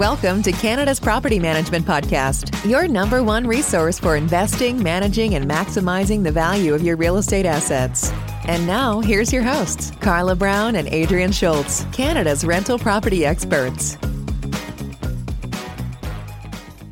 [0.00, 6.24] Welcome to Canada's Property Management Podcast, your number one resource for investing, managing, and maximizing
[6.24, 8.10] the value of your real estate assets.
[8.48, 13.98] And now, here's your hosts, Carla Brown and Adrian Schultz, Canada's rental property experts.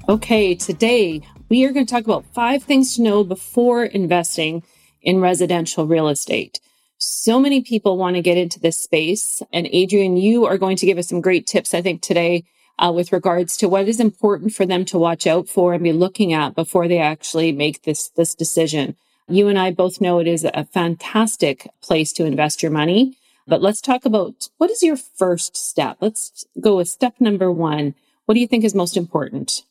[0.07, 4.63] Okay, today we are going to talk about five things to know before investing
[5.01, 6.61] in residential real estate.
[6.99, 9.41] So many people want to get into this space.
[9.51, 12.45] And Adrian, you are going to give us some great tips, I think, today
[12.79, 15.93] uh, with regards to what is important for them to watch out for and be
[15.93, 18.97] looking at before they actually make this, this decision.
[19.29, 23.17] You and I both know it is a fantastic place to invest your money.
[23.47, 25.97] But let's talk about what is your first step?
[26.01, 27.95] Let's go with step number one.
[28.27, 29.63] What do you think is most important?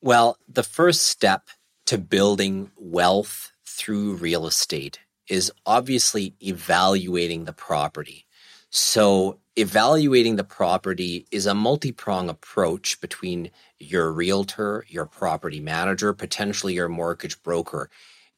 [0.00, 1.48] Well, the first step
[1.86, 4.98] to building wealth through real estate
[5.28, 8.26] is obviously evaluating the property.
[8.70, 16.12] So, evaluating the property is a multi prong approach between your realtor, your property manager,
[16.12, 17.90] potentially your mortgage broker.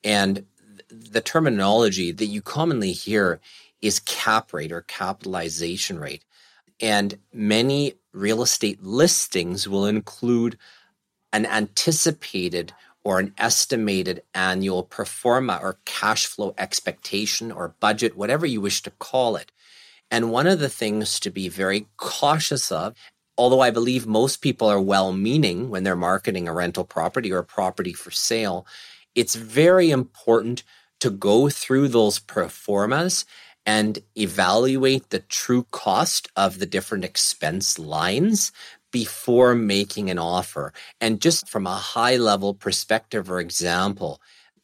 [0.03, 0.47] And
[0.91, 3.41] the terminology that you commonly hear
[3.83, 6.25] is cap rate or capitalization rate.
[6.81, 10.57] And many real estate listings will include
[11.33, 12.73] an anticipated
[13.05, 18.83] or an estimated annual pro forma or cash flow expectation or budget, whatever you wish
[18.83, 19.53] to call it.
[20.13, 22.95] And one of the things to be very cautious of,
[23.39, 27.39] although I believe most people are well meaning when they're marketing a rental property or
[27.39, 28.67] a property for sale,
[29.15, 30.65] it's very important
[31.01, 33.25] to go through those pro formas
[33.65, 38.53] and evaluate the true cost of the different expense lines
[38.91, 40.75] before making an offer.
[41.01, 44.21] And just from a high level perspective or example,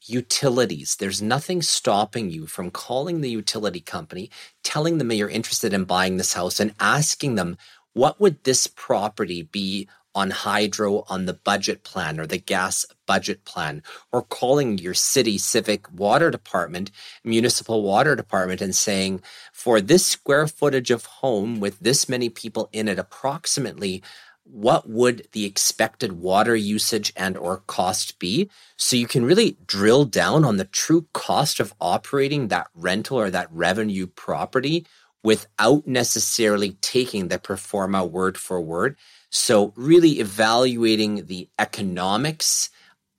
[0.08, 0.96] utilities.
[0.96, 4.30] There's nothing stopping you from calling the utility company,
[4.64, 7.56] telling them that you're interested in buying this house and asking them,
[7.94, 13.44] what would this property be on hydro on the budget plan or the gas budget
[13.44, 16.91] plan, or calling your city civic water department,
[17.22, 19.20] municipal water department, and saying,
[19.52, 24.02] for this square footage of home with this many people in it, approximately
[24.50, 28.50] what would the expected water usage and or cost be?
[28.76, 33.31] So you can really drill down on the true cost of operating that rental or
[33.31, 34.86] that revenue property
[35.22, 38.97] without necessarily taking the pro forma word for word.
[39.31, 42.70] So really evaluating the economics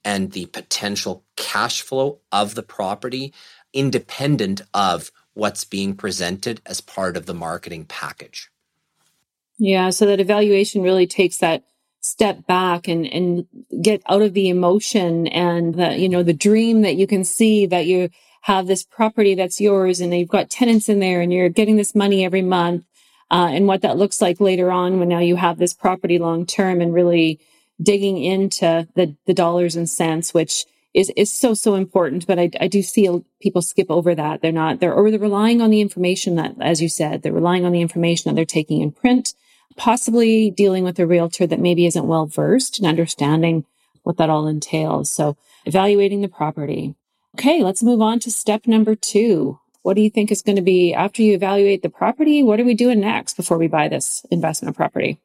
[0.03, 3.33] and the potential cash flow of the property
[3.73, 8.49] independent of what's being presented as part of the marketing package
[9.59, 9.89] yeah.
[9.91, 11.63] So that evaluation really takes that
[12.01, 13.45] step back and, and
[13.83, 17.65] get out of the emotion and the, you know, the dream that you can see
[17.65, 18.09] that you
[18.41, 21.93] have this property that's yours and you've got tenants in there and you're getting this
[21.93, 22.85] money every month.
[23.29, 26.45] Uh, and what that looks like later on when now you have this property long
[26.45, 27.39] term and really
[27.81, 32.25] digging into the, the dollars and cents, which is, is so, so important.
[32.25, 33.07] But I, I do see
[33.41, 34.41] people skip over that.
[34.41, 37.65] They're not, they're, or they're relying on the information that, as you said, they're relying
[37.65, 39.33] on the information that they're taking in print
[39.75, 43.65] possibly dealing with a realtor that maybe isn't well versed and understanding
[44.03, 45.09] what that all entails.
[45.09, 46.95] So evaluating the property.
[47.37, 49.59] Okay, let's move on to step number two.
[49.83, 52.43] What do you think is going to be after you evaluate the property?
[52.43, 55.19] What are we doing next before we buy this investment property?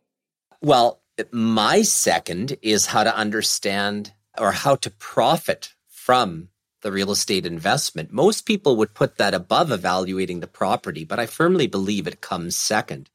[0.61, 1.01] Well,
[1.31, 6.49] my second is how to understand or how to profit from
[6.83, 8.13] the real estate investment.
[8.13, 12.57] Most people would put that above evaluating the property, but I firmly believe it comes
[12.57, 13.11] second.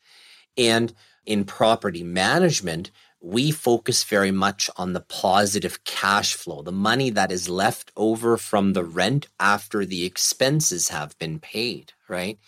[0.57, 0.93] And
[1.25, 2.91] in property management,
[3.21, 8.37] we focus very much on the positive cash flow, the money that is left over
[8.37, 12.39] from the rent after the expenses have been paid, right?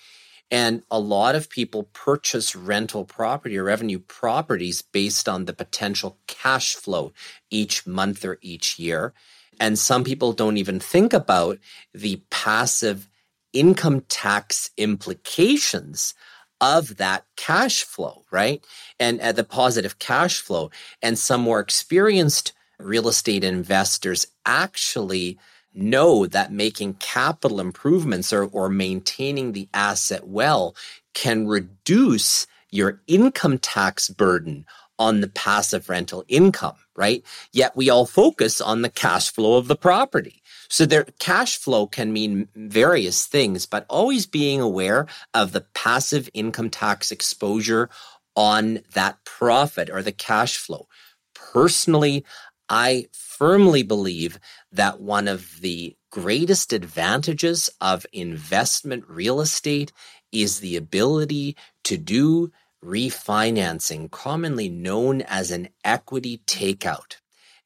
[0.49, 6.17] And a lot of people purchase rental property or revenue properties based on the potential
[6.27, 7.13] cash flow
[7.49, 9.13] each month or each year.
[9.59, 11.59] And some people don't even think about
[11.93, 13.07] the passive
[13.53, 16.13] income tax implications
[16.61, 18.65] of that cash flow, right?
[18.99, 20.71] And uh, the positive cash flow.
[21.03, 25.39] And some more experienced real estate investors actually
[25.75, 30.75] know that making capital improvements or, or maintaining the asset well
[31.15, 34.65] can reduce your income tax burden
[34.99, 37.23] on the passive rental income, right?
[37.53, 40.40] Yet we all focus on the cash flow of the property.
[40.71, 46.29] So their cash flow can mean various things, but always being aware of the passive
[46.33, 47.89] income tax exposure
[48.37, 50.87] on that profit or the cash flow.
[51.35, 52.23] Personally,
[52.69, 54.39] I firmly believe
[54.71, 59.91] that one of the greatest advantages of investment real estate
[60.31, 62.49] is the ability to do
[62.81, 67.17] refinancing, commonly known as an equity takeout.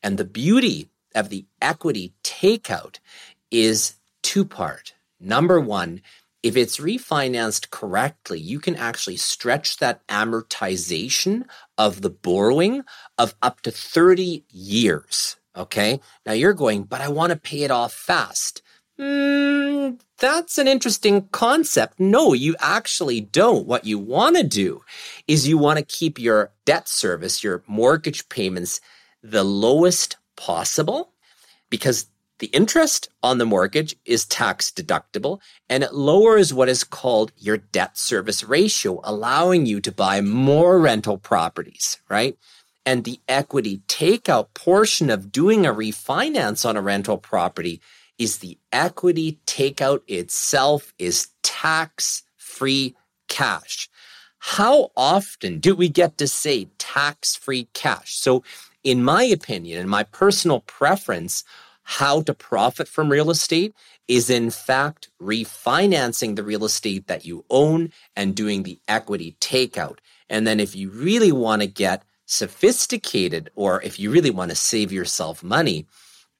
[0.01, 3.00] And the beauty of the equity takeout
[3.50, 4.94] is two part.
[5.19, 6.01] Number one,
[6.44, 11.45] if it's refinanced correctly, you can actually stretch that amortization
[11.77, 12.83] of the borrowing
[13.17, 15.38] of up to 30 years.
[15.57, 16.00] Okay.
[16.25, 18.62] Now you're going, but I want to pay it off fast.
[19.00, 22.00] Mm, that's an interesting concept.
[22.00, 23.65] No, you actually don't.
[23.65, 24.83] What you want to do
[25.27, 28.79] is you want to keep your debt service, your mortgage payments,
[29.23, 31.12] the lowest possible
[31.70, 32.08] because
[32.40, 35.40] the interest on the mortgage is tax deductible
[35.70, 40.80] and it lowers what is called your debt service ratio, allowing you to buy more
[40.80, 42.38] rental properties, right?
[42.86, 47.82] And the equity takeout portion of doing a refinance on a rental property
[48.18, 52.96] is the equity takeout itself is tax free
[53.28, 53.90] cash.
[54.40, 58.16] How often do we get to say tax free cash?
[58.16, 58.44] So,
[58.86, 61.44] in my opinion and my personal preference,
[61.84, 63.76] how to profit from real estate
[64.08, 69.98] is in fact refinancing the real estate that you own and doing the equity takeout.
[70.30, 74.56] And then if you really want to get sophisticated or if you really want to
[74.56, 75.88] save yourself money,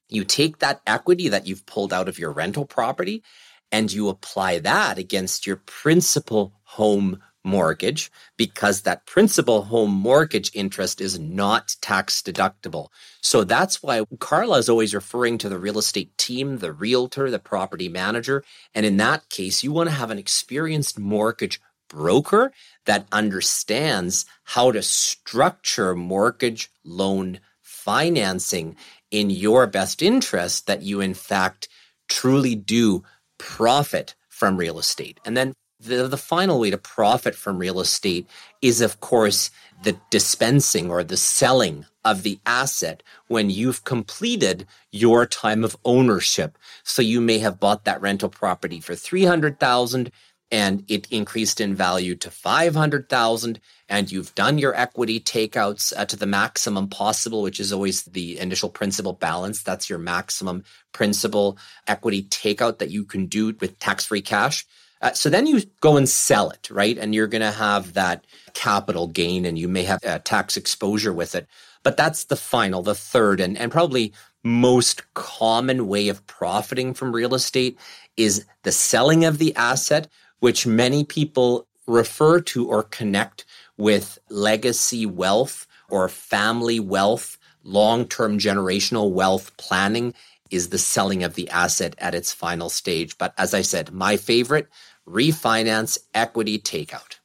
[0.08, 3.24] you take that equity that you've pulled out of your rental property
[3.72, 11.00] and you apply that against your principal home mortgage because that principal home mortgage interest
[11.00, 12.90] is not tax deductible.
[13.22, 17.40] So that's why Carla is always referring to the real estate team, the realtor, the
[17.40, 18.44] property manager.
[18.74, 22.52] And in that case, you want to have an experienced mortgage broker
[22.86, 28.76] that understands how to structure mortgage loan financing
[29.12, 31.68] in your best interest that you, in fact,
[32.08, 33.04] truly do
[33.38, 35.20] profit from real estate.
[35.24, 38.28] And then the, the final way to profit from real estate
[38.62, 39.52] is, of course,
[39.84, 46.58] the dispensing or the selling of the asset when you've completed your time of ownership.
[46.84, 50.12] So you may have bought that rental property for 300,000
[50.52, 56.16] and it increased in value to 500,000 and you've done your equity takeouts uh, to
[56.16, 61.58] the maximum possible which is always the initial principal balance that's your maximum principal
[61.88, 64.66] equity takeout that you can do with tax-free cash
[65.06, 68.26] uh, so then you go and sell it right and you're going to have that
[68.54, 71.48] capital gain and you may have a tax exposure with it
[71.84, 74.12] but that's the final the third and, and probably
[74.44, 77.80] most common way of profiting from real estate
[78.18, 80.08] is the selling of the asset
[80.40, 83.46] which many people refer to or connect
[83.78, 90.14] with legacy wealth or family wealth, long term generational wealth planning
[90.52, 93.18] is the selling of the asset at its final stage.
[93.18, 94.68] But as I said, my favorite
[95.08, 97.18] refinance equity takeout.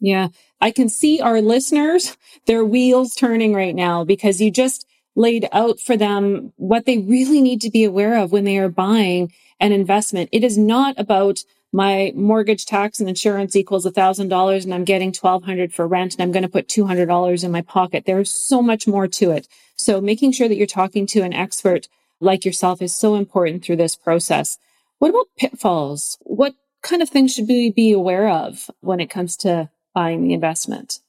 [0.00, 0.28] Yeah,
[0.60, 2.16] I can see our listeners,
[2.46, 7.40] their wheels turning right now because you just laid out for them what they really
[7.40, 10.28] need to be aware of when they are buying an investment.
[10.32, 11.38] It is not about
[11.72, 15.88] my mortgage tax and insurance equals a thousand dollars and I'm getting twelve hundred for
[15.88, 18.04] rent and I'm going to put two hundred dollars in my pocket.
[18.06, 19.48] There's so much more to it.
[19.76, 21.88] So making sure that you're talking to an expert
[22.20, 24.58] like yourself is so important through this process.
[24.98, 26.16] What about pitfalls?
[26.20, 30.34] What kind of things should we be aware of when it comes to buying the
[30.34, 31.00] investment?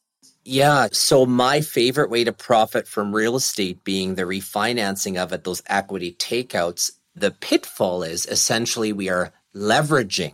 [0.43, 0.87] Yeah.
[0.91, 5.63] So my favorite way to profit from real estate being the refinancing of it, those
[5.67, 6.91] equity takeouts.
[7.15, 10.33] The pitfall is essentially we are leveraging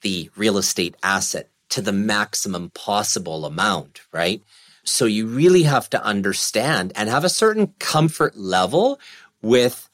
[0.00, 4.42] the real estate asset to the maximum possible amount, right?
[4.84, 9.00] So you really have to understand and have a certain comfort level
[9.42, 9.88] with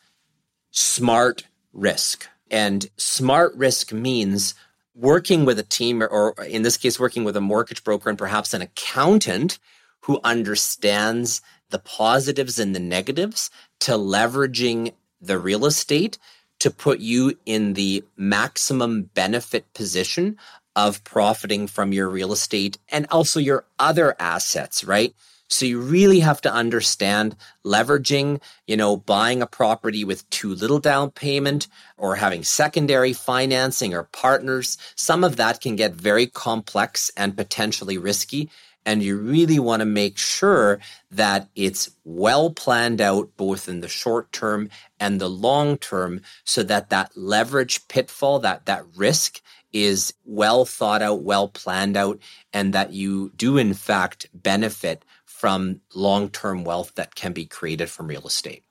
[0.71, 2.29] smart risk.
[2.51, 4.55] And smart risk means
[5.01, 8.19] working with a team, or, or, in this case, working with a mortgage broker and
[8.19, 9.59] perhaps an accountant
[10.01, 11.41] who understands
[11.71, 16.19] the positives and the negatives to leveraging the real estate
[16.59, 20.37] to put you in the maximum benefit position
[20.77, 25.15] of profiting from your real estate and also your other assets, right?
[25.51, 27.35] So you really have to understand
[27.67, 31.67] leveraging, you know, buying a property with too little down payment
[31.99, 34.79] or having secondary financing or partners.
[34.95, 38.49] Some of that can get very complex and potentially risky.
[38.87, 40.81] And you really want to make sure
[41.11, 46.63] that it's well planned out, both in the short term and the long term, so
[46.63, 49.43] that that leverage pitfall, that, that risk
[49.73, 52.19] is well thought out, well planned out,
[52.53, 55.05] and that you do in fact benefit
[55.41, 58.63] from long term wealth that can be created from real estate.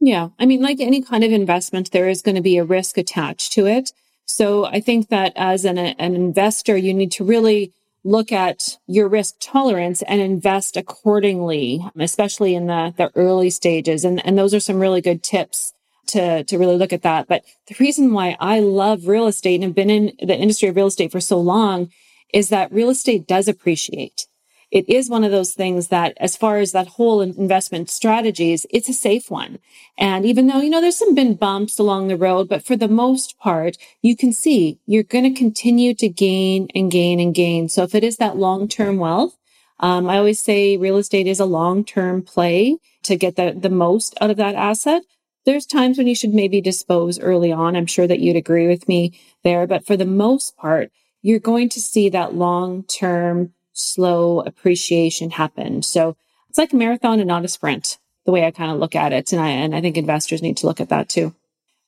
[0.00, 0.30] Yeah.
[0.38, 3.52] I mean, like any kind of investment, there is going to be a risk attached
[3.52, 3.92] to it.
[4.24, 9.08] So I think that as an, an investor, you need to really look at your
[9.08, 14.02] risk tolerance and invest accordingly, especially in the, the early stages.
[14.02, 15.74] And, and those are some really good tips
[16.06, 17.28] to, to really look at that.
[17.28, 20.76] But the reason why I love real estate and have been in the industry of
[20.76, 21.90] real estate for so long
[22.32, 24.26] is that real estate does appreciate
[24.70, 28.88] it is one of those things that as far as that whole investment strategies, it's
[28.88, 29.58] a safe one.
[29.98, 32.88] And even though, you know, there's some been bumps along the road, but for the
[32.88, 37.68] most part, you can see you're going to continue to gain and gain and gain.
[37.68, 39.36] So if it is that long-term wealth,
[39.80, 44.16] um, I always say real estate is a long-term play to get the, the most
[44.20, 45.02] out of that asset.
[45.46, 47.74] There's times when you should maybe dispose early on.
[47.74, 51.70] I'm sure that you'd agree with me there, but for the most part, you're going
[51.70, 55.82] to see that long-term slow appreciation happen.
[55.82, 56.16] So
[56.48, 59.12] it's like a marathon and not a sprint, the way I kind of look at
[59.12, 59.32] it.
[59.32, 61.34] And I, and I think investors need to look at that too.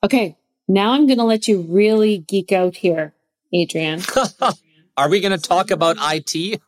[0.04, 0.36] Okay.
[0.68, 3.12] Now I'm going to let you really geek out here,
[3.52, 4.00] Adrian.
[4.96, 6.60] Are we going to talk about IT?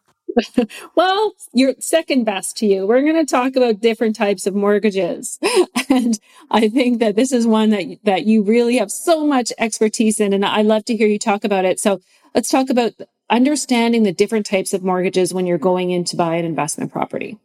[0.96, 2.86] well, you're second best to you.
[2.86, 5.38] We're going to talk about different types of mortgages.
[5.88, 6.18] and
[6.50, 10.32] I think that this is one that, that you really have so much expertise in.
[10.32, 11.78] And I love to hear you talk about it.
[11.78, 12.00] So
[12.34, 12.92] let's talk about
[13.30, 17.38] understanding the different types of mortgages when you're going in to buy an investment property.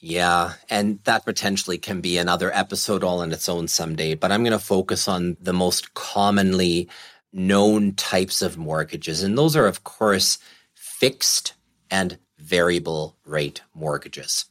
[0.00, 4.42] Yeah, and that potentially can be another episode all on its own someday, but I'm
[4.42, 6.88] going to focus on the most commonly
[7.32, 9.22] known types of mortgages.
[9.22, 10.38] And those are, of course,
[10.74, 11.54] fixed
[11.90, 14.44] and variable rate mortgages.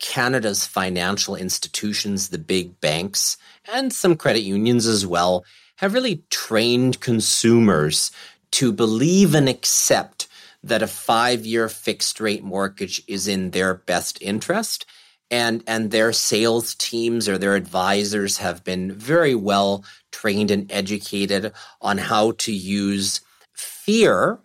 [0.00, 3.36] Canada's financial institutions, the big banks,
[3.72, 5.44] and some credit unions as well,
[5.76, 8.10] have really trained consumers
[8.52, 10.28] to believe and accept
[10.62, 14.86] that a five year fixed rate mortgage is in their best interest.
[15.32, 21.52] And, and their sales teams or their advisors have been very well trained and educated
[21.80, 23.20] on how to use
[23.54, 24.40] fear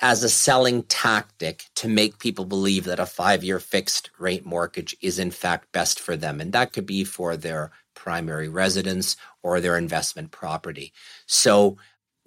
[0.00, 4.96] as a selling tactic to make people believe that a five year fixed rate mortgage
[5.00, 6.40] is in fact best for them.
[6.40, 10.92] And that could be for their primary residence or their investment property.
[11.26, 11.76] So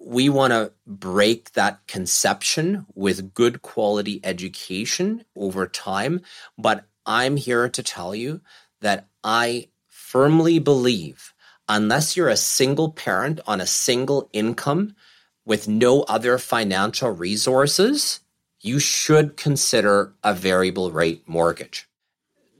[0.00, 6.22] we want to break that conception with good quality education over time.
[6.56, 8.40] But I'm here to tell you
[8.80, 11.34] that I firmly believe
[11.68, 14.96] unless you're a single parent on a single income
[15.44, 18.20] with no other financial resources,
[18.60, 21.88] you should consider a variable rate mortgage.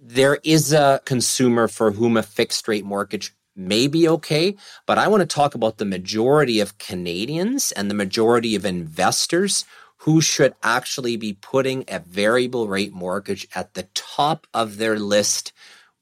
[0.03, 5.09] There is a consumer for whom a fixed rate mortgage may be okay, but I
[5.09, 9.64] want to talk about the majority of Canadians and the majority of investors
[9.99, 15.52] who should actually be putting a variable rate mortgage at the top of their list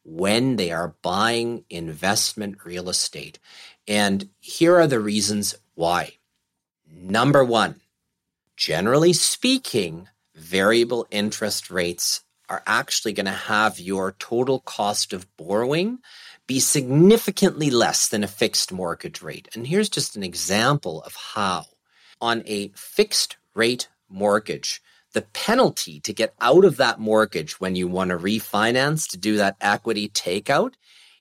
[0.04, 3.38] when they are buying investment real estate.
[3.88, 6.12] And here are the reasons why.
[6.90, 7.80] Number one,
[8.56, 15.98] generally speaking, variable interest rates are actually going to have your total cost of borrowing
[16.46, 19.48] be significantly less than a fixed mortgage rate.
[19.54, 21.66] And here's just an example of how.
[22.20, 27.86] On a fixed rate mortgage, the penalty to get out of that mortgage when you
[27.86, 30.74] want to refinance to do that equity takeout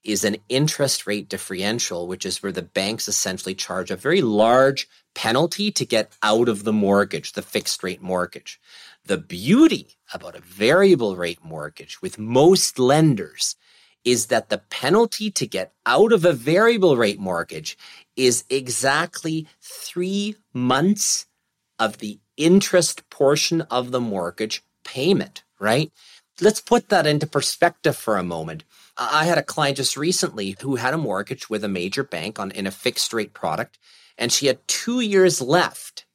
[0.03, 4.87] is an interest rate differential, which is where the banks essentially charge a very large
[5.13, 8.59] penalty to get out of the mortgage, the fixed rate mortgage.
[9.07, 13.55] The beauty about a variable rate mortgage with most lenders
[14.03, 17.77] is that the penalty to get out of a variable rate mortgage
[18.17, 21.25] is exactly three months
[21.79, 25.89] of the interest portion of the mortgage payment, right?
[26.41, 28.65] Let's put that into perspective for a moment.
[28.97, 32.51] I had a client just recently who had a mortgage with a major bank on
[32.51, 33.79] in a fixed rate product,
[34.17, 36.05] and she had two years left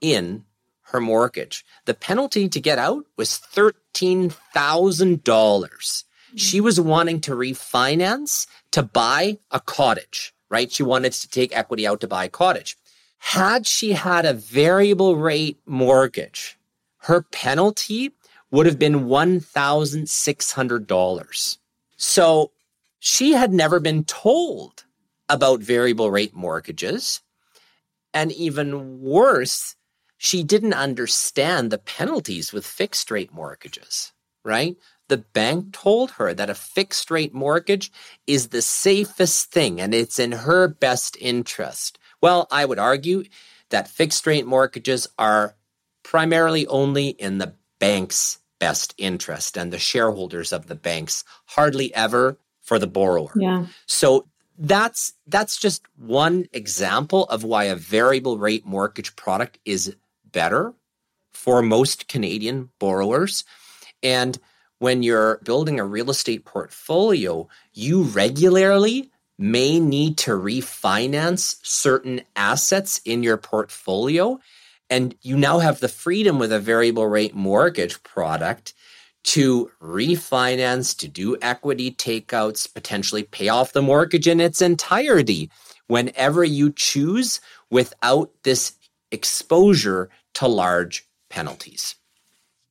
[0.00, 0.44] in
[0.86, 1.64] her mortgage.
[1.84, 6.04] The penalty to get out was $13,000
[6.36, 10.70] she was wanting to refinance to buy a cottage, right?
[10.70, 12.76] She wanted to take equity out to buy a cottage.
[13.18, 16.58] Had she had a variable rate mortgage,
[16.98, 18.12] her penalty
[18.50, 21.58] would have been $1,600.
[21.96, 22.50] So
[22.98, 24.84] she had never been told
[25.28, 27.22] about variable rate mortgages.
[28.12, 29.76] And even worse,
[30.18, 34.12] she didn't understand the penalties with fixed rate mortgages,
[34.44, 34.76] right?
[35.08, 35.70] The bank mm-hmm.
[35.70, 37.92] told her that a fixed rate mortgage
[38.26, 41.98] is the safest thing and it's in her best interest.
[42.20, 43.24] Well, I would argue
[43.70, 45.54] that fixed rate mortgages are
[46.02, 52.38] primarily only in the bank's best interest and the shareholders of the banks, hardly ever
[52.62, 53.32] for the borrower.
[53.36, 53.66] Yeah.
[53.86, 54.26] So
[54.58, 59.94] that's that's just one example of why a variable rate mortgage product is
[60.36, 60.74] better
[61.32, 63.42] for most Canadian borrowers.
[64.02, 64.38] And
[64.80, 73.00] when you're building a real estate portfolio, you regularly may need to refinance certain assets
[73.06, 74.38] in your portfolio.
[74.90, 78.74] And you now have the freedom with a variable rate mortgage product
[79.24, 85.50] to refinance, to do equity takeouts, potentially pay off the mortgage in its entirety
[85.86, 87.40] whenever you choose
[87.70, 88.74] without this
[89.10, 91.94] exposure to large penalties.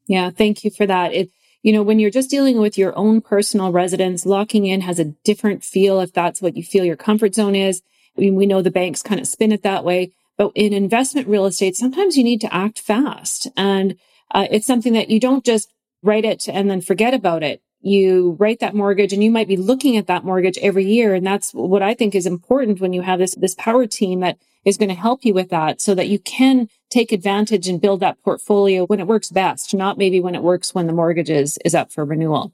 [0.07, 1.13] Yeah, thank you for that.
[1.13, 1.31] It,
[1.63, 5.13] you know, when you're just dealing with your own personal residence, locking in has a
[5.23, 7.81] different feel if that's what you feel your comfort zone is.
[8.15, 11.27] I mean, we know the banks kind of spin it that way, but in investment
[11.27, 13.47] real estate, sometimes you need to act fast.
[13.57, 13.97] And
[14.29, 17.63] uh, it's something that you don't just write it and then forget about it.
[17.85, 21.13] You write that mortgage and you might be looking at that mortgage every year.
[21.13, 24.39] And that's what I think is important when you have this, this power team that
[24.65, 27.99] is going to help you with that so that you can take advantage and build
[27.99, 31.59] that portfolio when it works best, not maybe when it works when the mortgage is,
[31.63, 32.51] is up for renewal.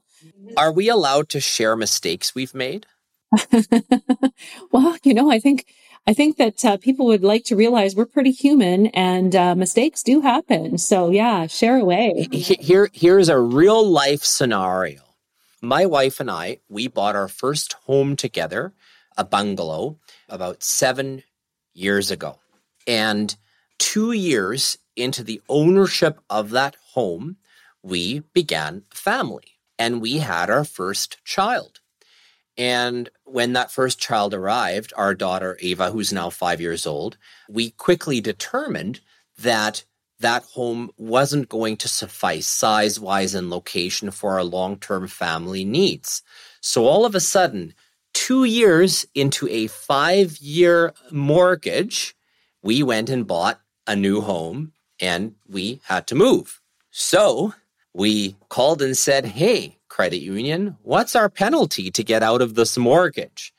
[0.57, 2.85] Are we allowed to share mistakes we've made?
[4.73, 5.65] well, you know, I think
[6.07, 10.03] I think that uh, people would like to realize we're pretty human and uh, mistakes
[10.03, 10.77] do happen.
[10.77, 12.27] So yeah, share away.
[12.31, 15.10] Here, here's a real life scenario.
[15.61, 18.73] My wife and I, we bought our first home together,
[19.15, 21.23] a bungalow, about seven
[21.73, 22.39] years ago.
[22.87, 23.35] And
[23.77, 27.37] two years into the ownership of that home,
[27.83, 31.79] we began family and we had our first child.
[32.57, 37.69] And when that first child arrived, our daughter Ava, who's now five years old, we
[37.69, 38.99] quickly determined
[39.37, 39.85] that
[40.21, 45.65] that home wasn't going to suffice size wise and location for our long term family
[45.65, 46.23] needs.
[46.61, 47.73] So all of a sudden,
[48.13, 52.15] two years into a five year mortgage,
[52.63, 56.61] we went and bought a new home and we had to move.
[56.91, 57.53] So
[57.93, 62.77] we called and said, Hey, credit union, what's our penalty to get out of this
[62.77, 63.53] mortgage?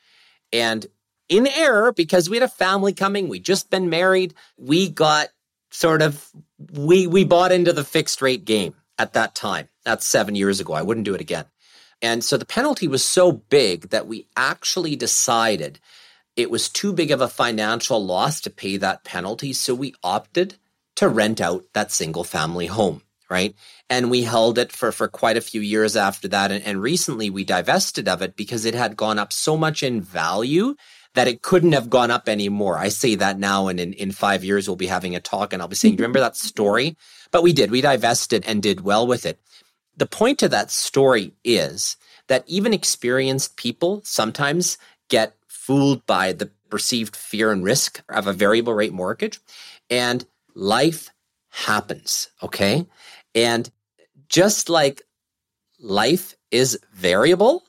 [0.53, 0.87] And
[1.29, 5.29] in error, because we had a family coming, we just been married, we got
[5.71, 6.31] sort of
[6.73, 9.69] we we bought into the fixed rate game at that time.
[9.85, 10.73] That's seven years ago.
[10.73, 11.47] I wouldn't do it again.
[12.01, 15.79] And so the penalty was so big that we actually decided
[16.35, 19.53] it was too big of a financial loss to pay that penalty.
[19.53, 20.57] So we opted
[20.97, 23.55] to rent out that single family home right?
[23.89, 26.53] And we held it for, for quite a few years after that.
[26.53, 30.03] And, and recently we divested of it because it had gone up so much in
[30.03, 30.77] value
[31.15, 32.79] that it couldn't have gone up anymore.
[32.79, 35.61] I say that now, and in, in five years, we'll be having a talk and
[35.61, 36.97] I'll be saying, Do you remember that story?
[37.31, 37.71] But we did.
[37.71, 39.39] We divested and did well with it.
[39.97, 41.97] The point of that story is
[42.29, 48.33] that even experienced people sometimes get fooled by the perceived fear and risk of a
[48.33, 49.39] variable rate mortgage.
[49.91, 51.11] And life
[51.51, 52.87] happens, okay?
[53.35, 53.71] And
[54.29, 55.03] just like
[55.79, 57.65] life is variable,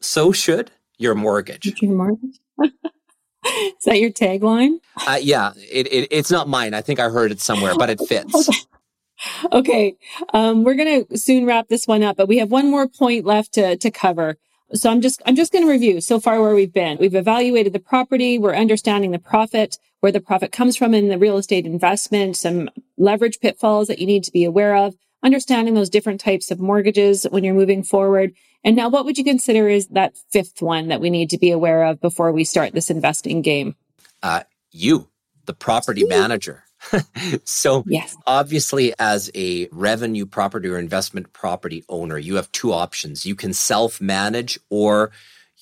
[0.00, 1.80] so should your mortgage.
[1.80, 2.40] Your mortgage?
[3.46, 4.78] is that your tagline?
[5.06, 6.74] Uh, yeah, it, it, it's not mine.
[6.74, 8.66] I think I heard it somewhere, but it fits.
[9.52, 9.96] okay,
[10.32, 13.24] um, we're going to soon wrap this one up, but we have one more point
[13.24, 14.36] left to, to cover.
[14.72, 16.96] So I'm just I'm just going to review so far where we've been.
[17.00, 18.38] We've evaluated the property.
[18.38, 22.70] We're understanding the profit, where the profit comes from in the real estate investment, some
[22.96, 24.94] leverage pitfalls that you need to be aware of,
[25.24, 28.32] understanding those different types of mortgages when you're moving forward.
[28.64, 31.50] And now what would you consider is that fifth one that we need to be
[31.50, 33.74] aware of before we start this investing game?
[34.22, 35.08] Uh, you,
[35.46, 36.64] the property manager.
[37.44, 38.16] so yes.
[38.26, 43.26] obviously as a revenue property or investment property owner, you have two options.
[43.26, 45.10] You can self-manage or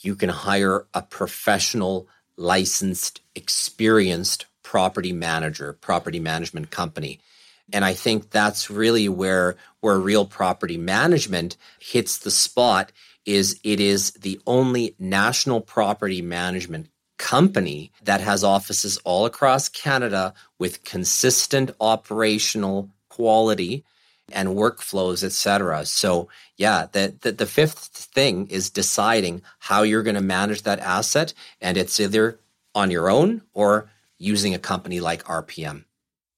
[0.00, 7.20] you can hire a professional, licensed, experienced property manager, property management company.
[7.72, 12.92] And I think that's really where where real property management hits the spot
[13.24, 20.32] is it is the only national property management company that has offices all across Canada
[20.58, 23.84] with consistent operational quality
[24.32, 25.84] and workflows, etc.
[25.84, 30.80] So yeah, the, the, the fifth thing is deciding how you're going to manage that
[30.80, 31.34] asset.
[31.60, 32.38] And it's either
[32.74, 35.84] on your own or using a company like RPM.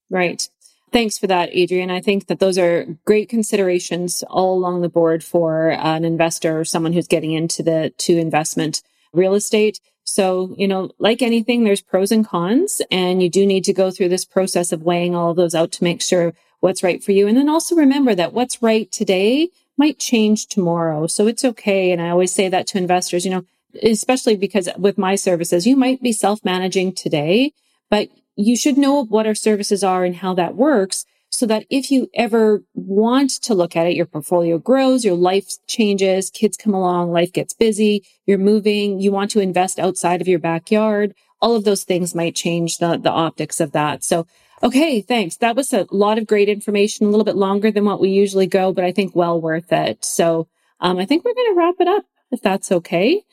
[0.09, 0.47] Right.
[0.91, 1.89] Thanks for that, Adrian.
[1.89, 6.65] I think that those are great considerations all along the board for an investor or
[6.65, 8.81] someone who's getting into the to investment
[9.13, 9.79] real estate.
[10.03, 13.89] So, you know, like anything, there's pros and cons, and you do need to go
[13.89, 17.13] through this process of weighing all of those out to make sure what's right for
[17.13, 17.25] you.
[17.27, 21.07] And then also remember that what's right today might change tomorrow.
[21.07, 21.91] So it's okay.
[21.91, 23.45] And I always say that to investors, you know,
[23.81, 27.53] especially because with my services, you might be self managing today,
[27.89, 28.09] but
[28.45, 32.09] you should know what our services are and how that works so that if you
[32.13, 37.11] ever want to look at it, your portfolio grows, your life changes, kids come along,
[37.11, 41.15] life gets busy, you're moving, you want to invest outside of your backyard.
[41.39, 44.03] All of those things might change the, the optics of that.
[44.03, 44.27] So,
[44.61, 45.37] okay, thanks.
[45.37, 48.47] That was a lot of great information, a little bit longer than what we usually
[48.47, 50.03] go, but I think well worth it.
[50.03, 50.47] So,
[50.81, 53.23] um, I think we're going to wrap it up if that's okay.